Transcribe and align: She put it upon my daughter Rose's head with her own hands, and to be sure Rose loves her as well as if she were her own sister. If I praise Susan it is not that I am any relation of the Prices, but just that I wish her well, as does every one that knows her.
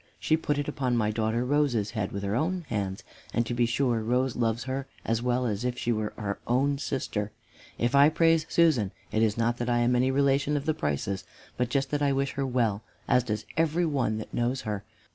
She 0.17 0.35
put 0.35 0.57
it 0.57 0.67
upon 0.67 0.97
my 0.97 1.11
daughter 1.11 1.45
Rose's 1.45 1.91
head 1.91 2.11
with 2.11 2.23
her 2.23 2.35
own 2.35 2.65
hands, 2.69 3.03
and 3.35 3.45
to 3.45 3.53
be 3.53 3.67
sure 3.67 4.01
Rose 4.01 4.35
loves 4.35 4.63
her 4.63 4.87
as 5.05 5.21
well 5.21 5.45
as 5.45 5.63
if 5.63 5.77
she 5.77 5.91
were 5.91 6.11
her 6.17 6.39
own 6.47 6.79
sister. 6.79 7.31
If 7.77 7.93
I 7.93 8.09
praise 8.09 8.47
Susan 8.49 8.91
it 9.11 9.21
is 9.21 9.37
not 9.37 9.57
that 9.57 9.69
I 9.69 9.77
am 9.77 9.95
any 9.95 10.09
relation 10.09 10.57
of 10.57 10.65
the 10.65 10.73
Prices, 10.73 11.23
but 11.55 11.69
just 11.69 11.91
that 11.91 12.01
I 12.01 12.13
wish 12.13 12.31
her 12.31 12.47
well, 12.47 12.81
as 13.07 13.23
does 13.23 13.45
every 13.57 13.85
one 13.85 14.17
that 14.17 14.33
knows 14.33 14.61
her. 14.61 14.83